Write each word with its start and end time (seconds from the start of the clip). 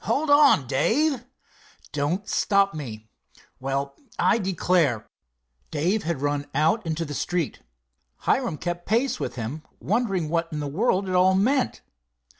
"Hold 0.00 0.28
on, 0.28 0.66
Dave." 0.66 1.24
"Don't 1.92 2.28
stop 2.28 2.74
me." 2.74 3.06
"Well, 3.60 3.94
I 4.18 4.38
declare!" 4.38 5.06
Dave 5.70 6.02
had 6.02 6.20
run 6.20 6.46
out 6.52 6.84
into 6.84 7.04
the 7.04 7.14
street. 7.14 7.60
Hiram 8.22 8.56
kept 8.58 8.86
pace 8.86 9.20
with 9.20 9.36
him, 9.36 9.62
wondering 9.78 10.28
what 10.30 10.48
in 10.52 10.58
the 10.58 10.66
world 10.66 11.08
it 11.08 11.14
all 11.14 11.34
meant. 11.36 11.82